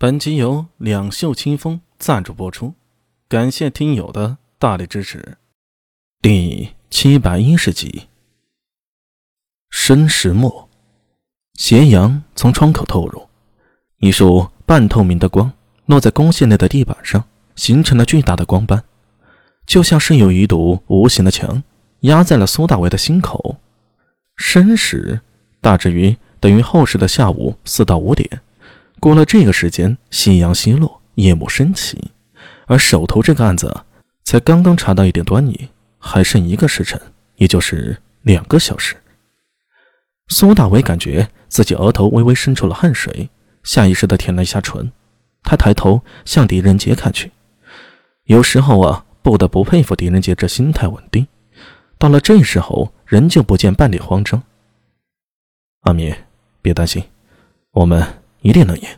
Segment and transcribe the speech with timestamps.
[0.00, 2.72] 本集由两袖清风赞助播出，
[3.28, 5.38] 感谢听友的大力支持。
[6.22, 8.06] 第七百一十集，
[9.70, 10.68] 申时末，
[11.54, 13.28] 斜阳从窗口透入，
[13.96, 15.52] 一束半透明的光
[15.86, 17.24] 落在宫线内的地板上，
[17.56, 18.84] 形成了巨大的光斑，
[19.66, 21.60] 就像是有一堵无形的墙
[22.02, 23.56] 压在了苏大为的心口。
[24.36, 25.20] 申时
[25.60, 28.40] 大致于等于后世的下午四到五点。
[29.00, 32.10] 过了这个时间，夕阳西落，夜幕升起，
[32.66, 33.84] 而手头这个案子
[34.24, 35.68] 才刚刚查到一点端倪，
[35.98, 37.00] 还剩一个时辰，
[37.36, 38.96] 也就是两个小时。
[40.28, 43.30] 苏大伟感觉自己额头微微渗出了汗水，
[43.62, 44.90] 下意识地舔了一下唇。
[45.42, 47.30] 他抬头向狄仁杰看去，
[48.24, 51.26] 有时候啊，不得不佩服狄仁杰这心态稳定，
[51.96, 54.42] 到了这时候仍旧不见半点慌张。
[55.82, 56.12] 阿米，
[56.60, 57.04] 别担心，
[57.70, 58.17] 我们。
[58.40, 58.88] 一定能赢。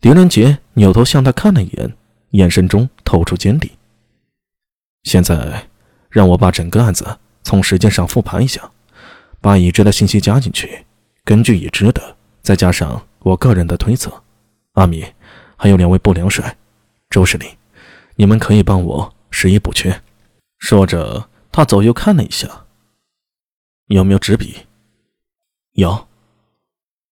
[0.00, 1.96] 狄仁杰扭头向他看了一眼，
[2.30, 3.70] 眼神中透出坚定。
[5.02, 5.68] 现在，
[6.08, 8.70] 让我把整个案子从时间上复盘一下，
[9.40, 10.86] 把已知的信息加进去，
[11.24, 14.22] 根据已知的，再加上我个人的推测，
[14.72, 15.04] 阿米，
[15.56, 16.56] 还有两位不良帅，
[17.08, 17.50] 周世林，
[18.16, 20.02] 你们可以帮我拾遗补缺。
[20.58, 22.66] 说着，他左右看了一下，
[23.86, 24.66] 有没有纸笔？
[25.72, 26.09] 有。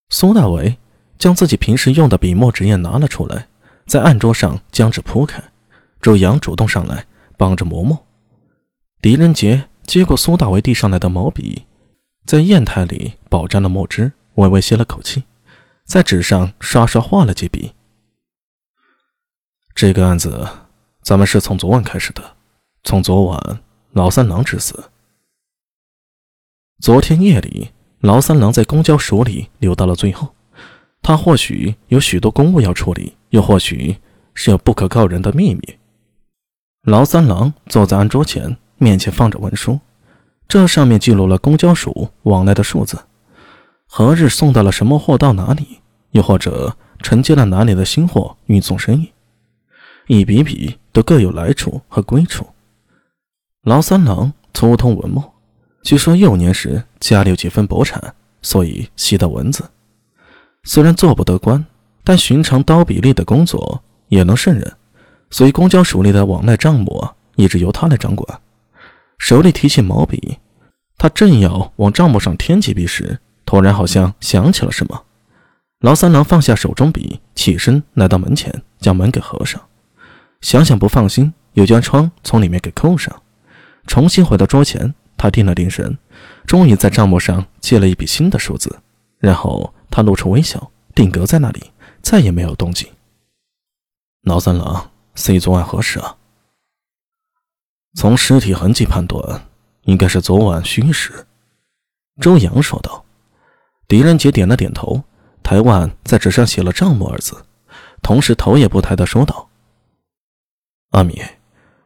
[0.09, 0.77] 苏大伟
[1.17, 3.47] 将自己平时用的笔墨纸砚拿了出来，
[3.85, 5.41] 在案桌上将纸铺开。
[6.01, 7.05] 周阳主动上来
[7.37, 8.07] 帮着磨墨。
[9.01, 11.65] 狄仁杰接过苏大伟递上来的毛笔，
[12.25, 15.23] 在砚台里饱沾了墨汁，微微吸了口气，
[15.83, 17.73] 在纸上刷刷画了几笔。
[19.75, 20.47] 这个案子，
[21.03, 22.35] 咱们是从昨晚开始的，
[22.83, 24.89] 从昨晚老三郎之死。
[26.81, 27.69] 昨天夜里。
[28.01, 30.29] 劳三郎在公交署里留到了最后，
[31.01, 33.97] 他或许有许多公务要处理，又或许
[34.33, 35.61] 是有不可告人的秘密。
[36.83, 39.79] 劳三郎坐在案桌前，面前放着文书，
[40.47, 42.97] 这上面记录了公交署往来的数字，
[43.85, 45.79] 何日送到了什么货到哪里，
[46.11, 49.11] 又或者承接了哪里的新货运送生意，
[50.07, 52.47] 一笔笔都各有来处和归处。
[53.63, 55.33] 劳三郎粗通文墨。
[55.81, 59.63] 据说幼年时家里有几分薄产，所以习得文字。
[60.63, 61.65] 虽然做不得官，
[62.03, 64.75] 但寻常刀笔吏的工作也能胜任，
[65.29, 68.39] 所以公交署里的往来账目一直由他来掌管。
[69.17, 70.37] 手里提起毛笔，
[70.97, 75.05] 他正要往账目上添几笔时，突然好像想起了什么。
[75.79, 79.61] 老三郎放下手中笔，起身来到门前，将门给合上。
[80.41, 83.21] 想想不放心，又将窗从里面给扣上，
[83.87, 84.93] 重新回到桌前。
[85.19, 85.97] 他定了定神，
[86.47, 88.79] 终于在账目上记了一笔新的数字，
[89.17, 91.71] 然后他露出微笑，定格在那里，
[92.01, 92.87] 再也没有动静。
[94.21, 96.15] 老三郎，死于昨晚何时啊？
[97.95, 99.45] 从尸体痕迹判断，
[99.83, 101.27] 应该是昨晚戌时。
[102.21, 103.03] 周阳说道。
[103.89, 105.03] 狄仁杰点了点头，
[105.41, 107.35] 抬腕在纸上写了“账目”二字，
[108.03, 109.49] 同时头也不抬的说道
[110.93, 111.19] ：“阿米，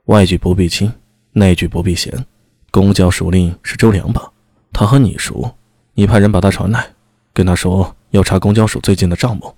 [0.06, 0.92] 外举不避亲，
[1.32, 2.26] 内举不避嫌。”
[2.74, 4.32] 公交署令是周良吧？
[4.72, 5.56] 他和你熟，
[5.94, 6.92] 你派人把他传来，
[7.32, 9.56] 跟他说要查公交署最近的账目，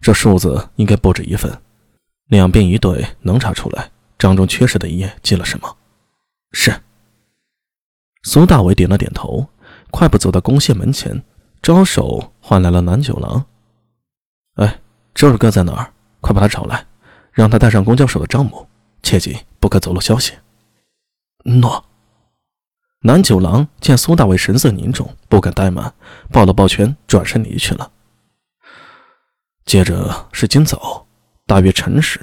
[0.00, 1.60] 这数字应该不止一份，
[2.28, 5.76] 两边一对能查出来账中缺失的一页记了什么。
[6.52, 6.74] 是。
[8.22, 9.46] 苏大伟点了点头，
[9.90, 11.22] 快步走到公线门前，
[11.60, 13.44] 招手唤来了南九郎。
[14.54, 14.80] 哎，
[15.14, 15.92] 周二哥在哪儿？
[16.22, 16.86] 快把他找来，
[17.30, 18.66] 让他带上公交署的账目，
[19.02, 20.32] 切记不可走漏消息。
[21.44, 21.84] 诺。
[23.02, 25.94] 南九郎见苏大伟神色凝重，不敢怠慢，
[26.32, 27.92] 抱了抱拳，转身离去了。
[29.64, 31.06] 接着是今早，
[31.46, 32.20] 大约辰时，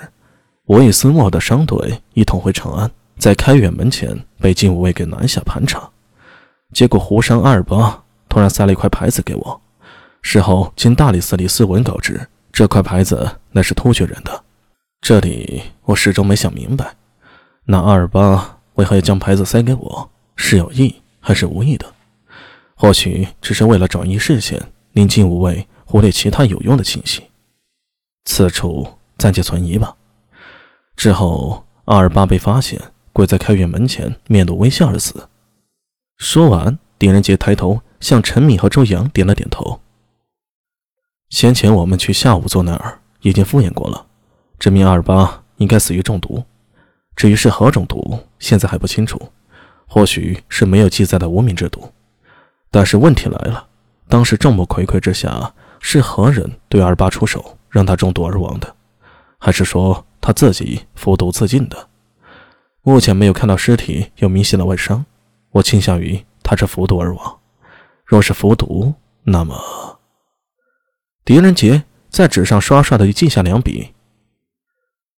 [0.65, 5.89] 我与司莫的商队一同回长安，在开远门前被金吾卫给拦下盘查，
[6.73, 9.61] 结果胡商阿尔巴突然塞了一块牌子给我。
[10.21, 14.43] 事后经大理寺李思文告知，这块牌子乃是突厥人的。
[14.99, 16.95] 这里我始终没想明白，
[17.63, 20.09] 那阿尔巴为何要将牌子塞给我？
[20.35, 21.93] 是有意还是无意的？
[22.75, 24.61] 或许只是为了转移视线，
[24.91, 27.23] 宁静无畏忽略其他有用的信息。
[28.25, 28.87] 此处
[29.17, 29.95] 暂且存疑吧。
[30.95, 32.81] 之后，阿尔巴被发现
[33.13, 35.29] 跪在开元门前，面露微笑而死。
[36.17, 39.79] 说完，狄仁杰抬头向陈敏和周阳点了点头。
[41.29, 44.05] 先前我们去下午座那儿已经复验过了，
[44.59, 46.43] 这名阿尔巴应该死于中毒，
[47.15, 49.31] 至于是何种毒，现在还不清楚。
[49.87, 51.91] 或许是没有记载的无名之毒，
[52.69, 53.67] 但是问题来了：
[54.07, 58.75] 当时众目睽睽之下，是何人对二八出手，让他中毒而亡的，
[59.37, 61.87] 还是说他自己服毒自尽的？
[62.81, 65.05] 目前没有看到尸体有明显的外伤，
[65.51, 67.39] 我倾向于他是服毒而亡。
[68.05, 68.93] 若是服毒，
[69.23, 69.99] 那么
[71.23, 73.93] 狄仁杰在纸上刷刷的记下两笔。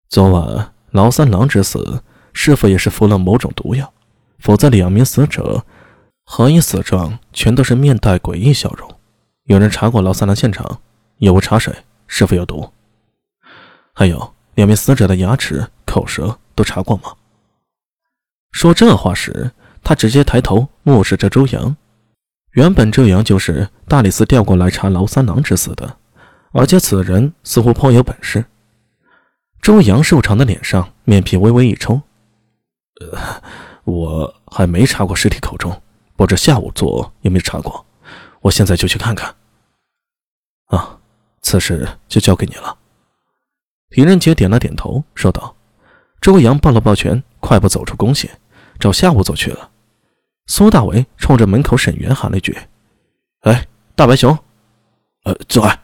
[0.09, 2.03] 昨晚劳三郎之死，
[2.33, 3.93] 是否也是服了某种毒药？
[4.38, 5.65] 否则，两名死者
[6.25, 8.88] 何以死状全都是面带诡异笑容？
[9.44, 10.81] 有人查过劳三郎现场，
[11.19, 11.75] 有无茶水？
[12.06, 12.73] 是否有毒？
[13.93, 17.15] 还有两名死者的牙齿、口舌都查过吗？
[18.53, 19.50] 说这话时，
[19.83, 21.77] 他直接抬头目视着周阳。
[22.53, 25.97] 原本周阳就是大理寺调过来查劳三郎之死的，
[26.53, 28.44] 而且此人似乎颇有本事。
[29.61, 32.00] 周阳瘦长的脸上面皮微微一抽：“，
[33.87, 35.81] 我还没查过尸体口中，
[36.17, 37.87] 不知下午做有没有查过？
[38.41, 39.33] 我现在就去看看。”
[40.67, 40.99] 啊，
[41.41, 42.77] 此事就交给你了。
[43.91, 45.55] 狄仁杰点了点头，说道
[46.21, 48.29] ：“周阳抱了抱拳，快步走出宫廨。”
[48.79, 49.71] 找夏无走去了。
[50.49, 52.55] 苏大为冲着门口沈渊喊了一句
[53.43, 54.37] ：“哎，大白熊
[55.25, 55.79] ！”“呃，在。”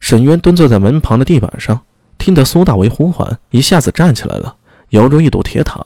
[0.00, 1.84] 沈渊蹲坐在门旁的地板上，
[2.16, 4.56] 听得苏大为呼唤，一下子站起来了，
[4.90, 5.84] 犹如一堵铁塔。